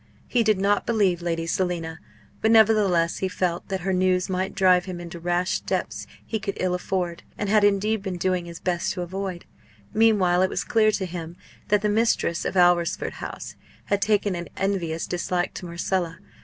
He 0.27 0.41
did 0.41 0.57
not 0.59 0.87
believe 0.87 1.21
Lady 1.21 1.45
Selina, 1.45 1.99
but 2.41 2.49
nevertheless 2.49 3.17
he 3.19 3.27
felt 3.27 3.67
that 3.69 3.81
her 3.81 3.93
news 3.93 4.31
might 4.31 4.55
drive 4.55 4.85
him 4.85 4.99
into 4.99 5.19
rash 5.19 5.51
steps 5.51 6.07
he 6.25 6.39
could 6.39 6.57
ill 6.59 6.73
afford, 6.73 7.21
and 7.37 7.49
had 7.49 7.63
indeed 7.63 8.01
been 8.01 8.17
doing 8.17 8.45
his 8.45 8.59
best 8.59 8.93
to 8.93 9.03
avoid. 9.03 9.45
Meanwhile 9.93 10.41
it 10.41 10.49
was 10.49 10.63
clear 10.63 10.89
to 10.89 11.05
him 11.05 11.37
that 11.67 11.83
the 11.83 11.87
mistress 11.87 12.45
of 12.45 12.55
Alresford 12.57 13.13
House 13.21 13.55
had 13.85 14.01
taken 14.01 14.33
an 14.33 14.49
envious 14.57 15.05
dislike 15.05 15.53
to 15.53 15.67
Marcella. 15.67 16.17